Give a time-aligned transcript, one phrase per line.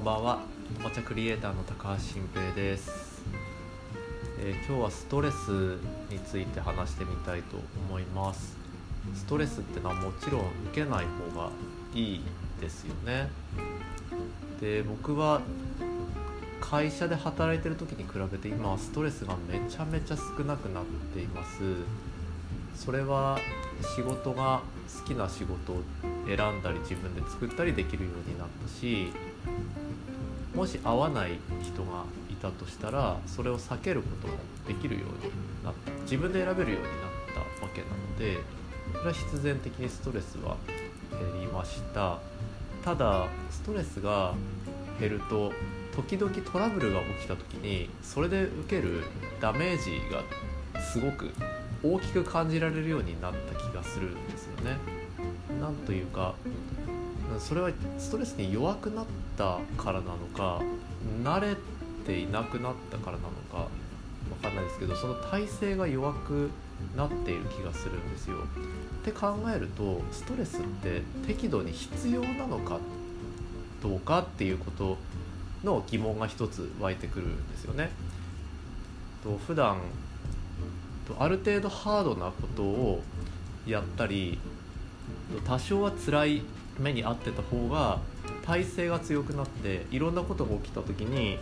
[0.00, 0.38] んばんは。
[0.78, 3.22] おもちゃクリエイターの高橋新平です、
[4.38, 5.76] えー今日はストレス
[6.10, 8.56] について話してみたいと思います。
[9.14, 10.40] ストレスってのはもちろん
[10.70, 11.04] 受けない
[11.34, 11.50] 方が
[11.92, 12.22] いい
[12.62, 13.28] ですよね。
[14.58, 15.42] で僕は
[16.62, 21.60] 会社で働いてる時に比べて今はストレスがめちゃめちゃ少なくなっています。
[22.74, 23.38] それは
[23.94, 24.62] 仕事が
[24.98, 25.82] 好きな仕事を
[26.26, 29.08] 選んだり自分で作ったりできるようになったし
[30.54, 34.34] もし会わない人がいたとしたらそれを避けることも
[34.66, 35.32] できるように
[35.64, 36.92] なった自分で選べるようになっ
[37.34, 38.38] たわけなので
[38.92, 40.56] それは必然的にストレスは
[41.10, 42.18] 減りました
[42.84, 44.34] ただストレスが
[44.98, 45.52] 減ると
[45.94, 49.04] 時々トラブルが起きた時にそれで受ける
[49.40, 51.30] ダメージがすごく
[51.82, 54.76] 大きく感じられるようになった気がするんですよね。
[55.60, 56.34] なんというか
[57.38, 59.06] それはストレスに弱くなっ
[59.40, 60.60] たからなのか
[61.24, 61.56] 慣れ
[62.04, 63.68] ていなくなったからなのかわ
[64.42, 66.50] かんないですけどその体勢が弱く
[66.94, 68.36] なっている気がするんですよ。
[68.36, 72.78] って考えるとストレスって適度に必要なのか
[73.82, 74.98] どうかっていうこと
[75.64, 77.90] の疑問が一つ湧いてくるんですよね。
[79.24, 79.78] と普段
[81.18, 83.02] ある程度ハードなことを
[83.66, 84.38] やったり
[85.46, 86.42] 多少は辛い
[86.78, 88.00] 目に遭ってた方が
[88.50, 91.38] 体勢が強くなっていろんなことが起きた時に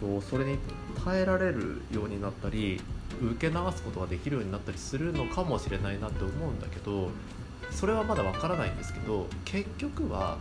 [0.00, 0.56] とそれに
[1.04, 2.80] 耐えられるようになったり
[3.20, 7.10] 受け流すことができるようになったりするのかもしれないなって思うんだけど
[7.72, 10.38] それはまだわからないんですけど結局は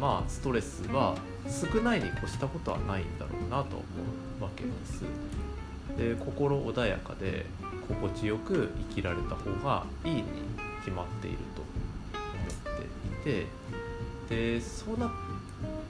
[0.00, 1.16] まあストレスは
[1.48, 3.84] 少ないに越したことはないんだろうなと思
[4.40, 5.02] うわけです。
[5.98, 7.46] で心穏やかで
[7.88, 10.24] 心地よく生きられた方がいいに
[10.84, 11.62] 決まっていると
[12.68, 13.46] 思っていて
[14.28, 15.10] でそうなっ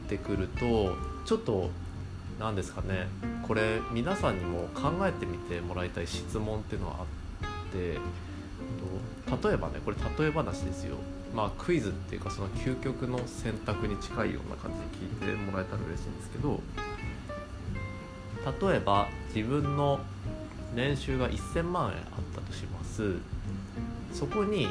[0.05, 1.71] てくるとちょっと
[2.39, 3.09] 何ですかね
[3.47, 7.99] これ皆さんにも考えてみてもらいたい質問っていうのはあって
[9.49, 10.97] 例えばねこれ例え話ですよ。
[11.35, 16.61] まあクイズっていうかその究極の選択に近いような感じで聞いてもらえたら嬉しいんですけど
[18.69, 20.01] 例えば自分の
[20.75, 22.05] 年収が1000万円あっ
[22.35, 23.17] たとします。
[24.13, 24.69] そこに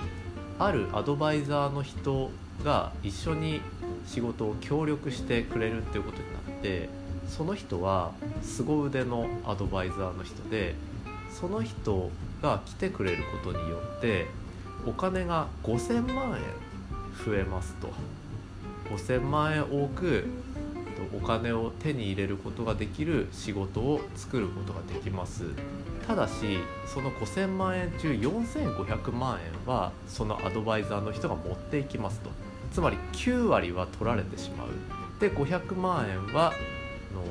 [0.60, 2.32] あるアドバイザーの人
[2.64, 3.62] が一緒に
[4.06, 6.90] 仕事を協力してくれるっていうことになって
[7.28, 10.76] その人は凄腕のアドバイザーの人で
[11.32, 14.28] その人が来てくれることによって
[14.86, 17.90] お金が5000万円増えますと。
[18.90, 20.26] 5000万円多く
[21.14, 25.46] お金を手に入れることができる仕事を作ることができます。
[26.08, 32.30] ただしその5000万円中4500万円はそのアドバイザーの人が持っていきますと。
[32.72, 34.68] つまり9割は取られてしまう。
[35.20, 36.54] で500万円は
[37.14, 37.24] の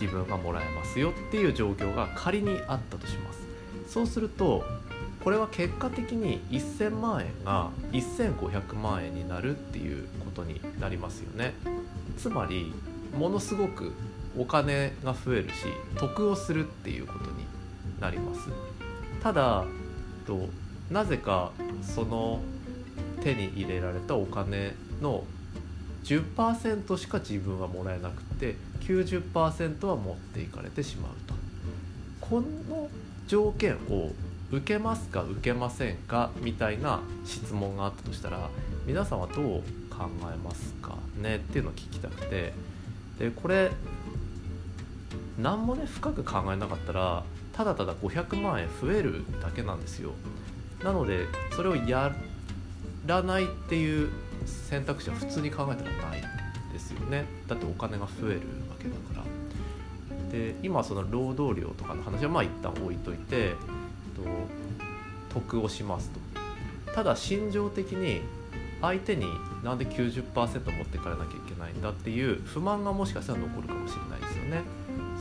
[0.00, 3.46] 自分がもらえますよっていう状況が仮にあったとします。
[3.88, 4.64] そうすると
[5.22, 11.54] これは結果的に1000万円が1500万円になるっていうことになりますよね。
[12.18, 12.72] つまり
[13.16, 13.92] ものすごく
[14.36, 17.46] お金が増えるし得をするっていうことに
[18.00, 18.48] なります。
[19.22, 19.64] ただ
[20.26, 20.48] と
[20.90, 21.52] なぜか
[21.82, 22.40] その
[23.22, 25.24] 手に入れられたお金の
[26.04, 31.34] 10%しか自分はもらえなくて90%は持っていかれてしまうと。
[32.20, 32.88] この
[33.26, 34.10] 条件を
[34.50, 38.48] 受けますか受けませんかみたいな質問があったとしたら
[38.86, 39.62] 皆さんはどう
[39.98, 40.96] 考えますか？
[41.20, 42.52] ねっていうのを聞きたくて。
[43.18, 43.72] でこれ
[45.38, 50.12] 何もね深く考えなかったらただただ500万円増えるだけなんですよ。
[50.84, 51.26] なので
[51.56, 52.14] それをや
[53.06, 54.10] らないっていう
[54.46, 56.22] 選択肢は普通に考えたらない
[56.72, 57.24] ですよね。
[57.48, 59.24] だってお金が増えるわけだから。
[60.30, 63.54] で今その労働量とかの話はまあ一旦置いといて
[65.30, 66.20] と得をしますと。
[66.92, 68.20] ただ心情的に
[68.80, 69.26] 相手に
[69.64, 74.62] なんで90%持ってかれなきゃいけないんだっていう不満がもしかしたら残るかもしれないですよね。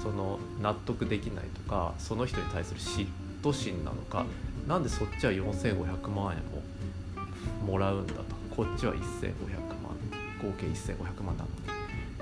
[0.01, 3.07] その納得できないとかその人に対する嫉
[3.41, 4.25] 妬心なのか
[4.67, 8.23] なんでそっちは4500万円ももらうんだと
[8.55, 9.97] こっちは1500万
[10.41, 11.77] 合計1500万なのに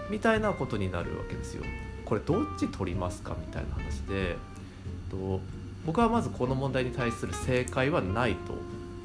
[0.10, 1.64] みたいなことになるわけですよ。
[2.06, 4.38] これどっち取りますかみたいな話で
[5.10, 5.42] と
[5.86, 8.54] 僕はまずこの問題に対する正解はないと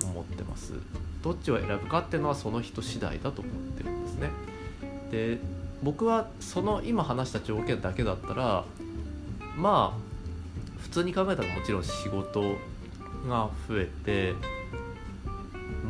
[0.06, 0.74] 思ってます。
[1.22, 4.30] どっちを選ぶかっていうのはその人次第だと思ってるんですね。
[5.10, 5.38] で
[5.82, 8.64] 僕はその今話した条件だけだったら
[9.56, 12.56] まあ普通に考えたらもちろん仕事
[13.28, 14.34] が増えて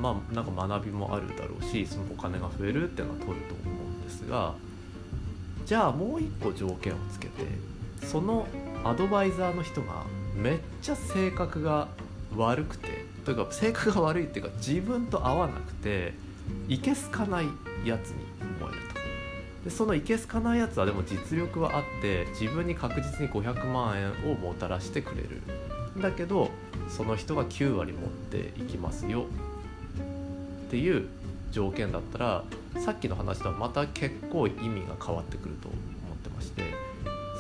[0.01, 4.55] まあなんか学びもあるだろうしそのお金が増えるっていうのは取ると思うんですが
[5.67, 7.45] じゃあもう一個条件をつけて
[8.07, 8.47] その
[8.85, 10.05] アドバイザーの人が
[10.35, 11.89] めっちゃ性格が
[12.37, 16.15] 悪くてというか性格が悪いっていうか自分と合わなくて
[16.69, 17.47] いけすかない
[17.85, 18.25] やつに
[18.61, 19.01] 思えると。
[19.65, 25.43] でそのいけすかないやつはでも実力はあって自分に確実に500万円をもたらしてくれる。
[26.01, 26.51] だけど
[26.89, 29.27] その人が9割持っていきますよ。
[30.67, 31.09] っていう
[31.51, 32.45] 条件だったら
[32.79, 35.77] さっきの話とはまた結構意味が変わってくると思
[36.15, 36.63] ってまして。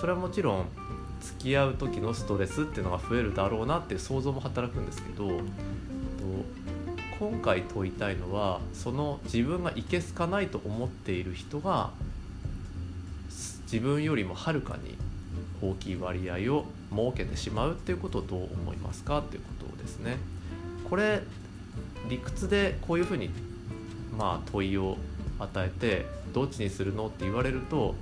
[0.00, 0.66] それはもちろん
[1.20, 5.40] 付き合う時のストレスっていうのが増えるだろうなっていう想像も働くんですけど
[7.18, 11.90] 今回問いたいのはその自分がいけすかないと思っている人が
[13.64, 14.96] 自分よりもはるかに
[15.62, 20.16] 大きい割合を設けてしまうっていうことをどう思いますかっていうことですね。
[20.88, 21.20] これ
[22.08, 23.30] 理屈でこういうふうに
[24.16, 24.96] まあ問いを
[25.38, 27.94] 与えてどっちにするのって言われると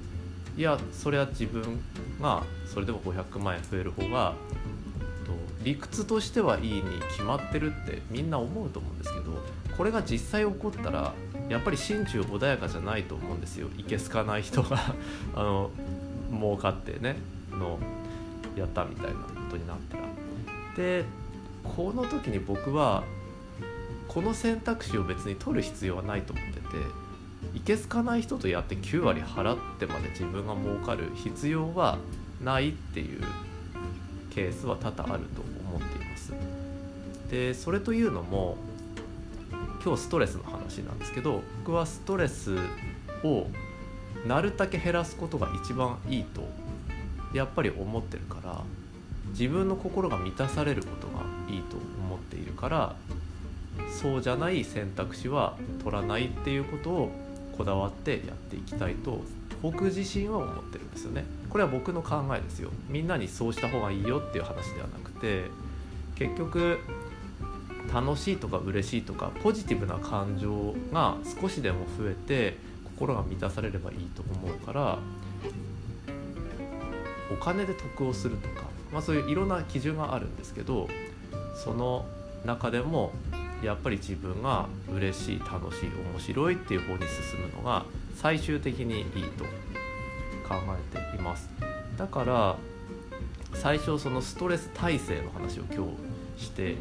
[0.58, 1.80] いやそれは自分
[2.20, 4.34] がそれでも500万円増える方が
[5.62, 9.40] 理屈としてはいいに決まってるってみんな思うと思うんですけど
[9.76, 11.14] これが実際起こったら
[11.48, 14.78] やっぱり心中穏やかじゃないと思うんですよいけすかない人が
[15.36, 15.70] あの
[16.32, 17.16] 儲かってね
[17.52, 17.78] の
[18.56, 20.02] やったみたいなことになったら。
[20.76, 21.04] で
[21.62, 23.04] この時に僕は
[24.08, 26.66] この選択肢を別に取る必要はないと思ってて
[27.54, 31.98] いけすかない人とやって9割払ってまで自分が儲かる必要は
[32.42, 33.22] ないっていう
[34.30, 36.32] ケースは多々あると思っています。
[37.30, 38.56] でそれというのも
[39.84, 42.56] 今日ストレスの話なんですけど僕はストレス
[43.22, 43.46] を
[44.26, 46.42] なるだけ減らすことが一番いいと
[47.32, 48.62] やっぱり思ってるから
[49.30, 52.96] 自分の心が満たされることがいいと思っているから
[53.88, 57.12] そうじゃない選択肢は取らないっていうことを
[57.58, 59.20] こだわってやっていきたいと
[59.60, 61.24] 僕自身は思ってるんですよね。
[61.50, 62.70] これは僕の考えですよ。
[62.88, 65.46] みんなにそうした方がいいよっていう話ではなくて
[66.14, 66.78] 結局
[67.92, 74.98] 楽しいとか嬉しいとかポジティブな感情が少しでも増えて心が満たされればいいと思うから
[77.32, 80.88] お金で得をするとか、まあ、そういういろんな基準があるんですけど
[81.56, 82.04] その
[82.44, 83.12] 中でも
[83.62, 87.84] やっぱり自分が嬉しい楽しい面白いっていう方に進むのが
[88.14, 89.44] 最終的にいいと
[90.48, 90.60] 考
[90.92, 91.50] えています。
[91.96, 92.56] だから
[93.54, 95.86] 最初そのストレス耐性の話を今
[96.36, 96.76] 日して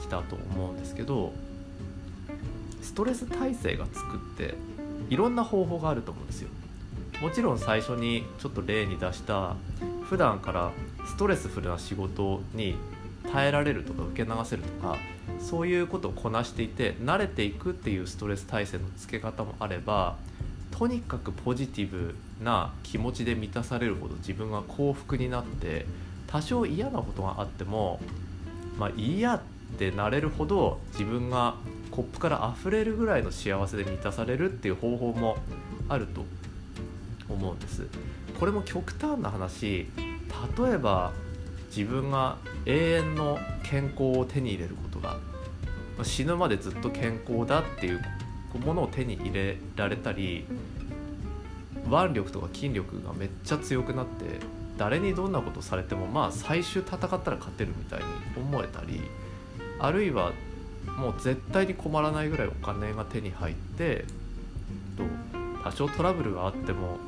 [0.00, 1.32] きたと思うんですけど
[2.80, 4.54] ストレス耐性がつくって
[5.10, 6.48] いろんな方法があると思うんですよ。
[7.20, 9.56] もちろん最初にちょっと例に出した
[10.04, 10.70] 普段から
[11.04, 12.76] ストレスフルな仕事に
[13.32, 14.96] 耐えられるとか受け流せるとか
[15.38, 20.16] そういうことをこなしていて慣れていくっていうストレス耐性のつけ方もあれば
[20.70, 25.86] とにかくポジティブな気持ちで満たされるほど自分が幸福になって
[26.26, 28.00] 多少嫌なことがあっても
[28.78, 29.40] まあ嫌っ
[29.78, 31.56] てなれるほど自分が
[31.90, 35.38] コップから溢れるぐらいの幸せで満たされるっていう方法も
[35.88, 36.24] あると
[37.28, 37.86] 思うんです。
[38.38, 39.88] これも極端な話。
[40.56, 41.12] 例えば
[41.68, 45.18] 自分が永遠の健康を手に入れることが
[46.02, 48.00] 死ぬまでずっと健康だっていう
[48.64, 50.46] ものを手に入れられたり
[51.86, 54.24] 腕力とか筋力がめっちゃ強くなって
[54.76, 58.04] 誰にどんなことされてもまあ最終戦ったら勝てるみたいに
[58.36, 59.00] 思えたり
[59.80, 60.32] あるいは
[60.96, 64.04] もう絶対に困らないぐらいお金が手に入って
[65.64, 66.98] 多少トラブルがあっても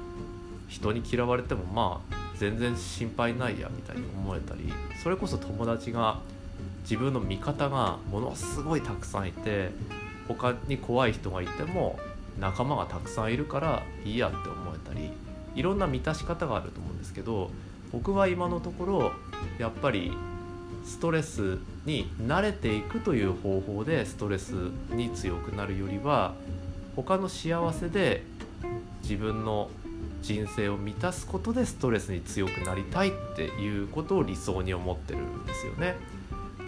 [0.68, 6.20] 人に嫌われてもまあ全然心配ないやみたいに思えたりそれこそ友達が
[6.84, 9.68] 自分の味方がものすごいたくさんいて
[10.26, 11.98] 他に怖い人がいても
[12.38, 15.10] 仲間がたくさんいるからいいやって思えたり
[15.54, 17.50] いろんな満たし方があると思うんですけど
[17.92, 19.12] 僕は今のところ
[19.58, 20.10] やっぱり
[20.86, 24.52] ストレスに慣れていくという方法でストレス
[24.92, 26.32] に強くなるよりは
[26.96, 28.22] 他の幸せで
[29.02, 29.68] 自分の
[30.22, 35.96] 人生を満たすことでストレスに強くなりたいっていうことを理想に思ってるんですよね。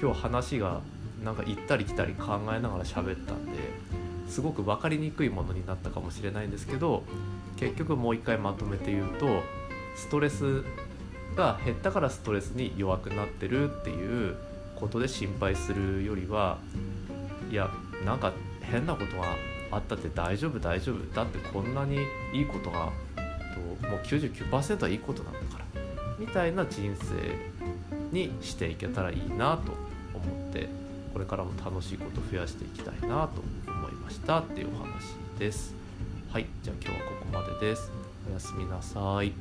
[0.02, 0.80] 今日話が
[1.23, 3.52] なんか行ったり来たり考えながら喋ったんで
[4.28, 7.04] すごく分かりにくいものになったかもしれないんですけど
[7.56, 9.42] 結局もう一回まとめて言うと
[9.94, 10.64] ストレス
[11.37, 14.37] が減ったからストレスに弱くなってるっていう
[14.75, 16.59] ことで心配するよりは
[17.50, 17.71] いや
[18.04, 19.37] なんか変なことが
[19.71, 21.99] あったって大丈夫大丈夫だってこんなに
[22.35, 22.90] いいことが
[23.54, 25.64] ともう99%はいいことなんだから
[26.18, 27.52] みたいな人生
[28.12, 29.73] にしていけたらいいなと
[30.14, 30.68] 思って
[31.12, 35.75] これからも楽しいこと増やしていきたいなと思いましたっていうお話です。
[36.30, 37.90] はいじゃあ今日はここまでです
[38.28, 38.32] お。
[38.32, 39.32] やすみなさい。